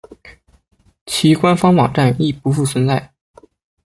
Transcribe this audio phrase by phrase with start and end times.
[1.05, 3.13] 其官方网站亦不复存在。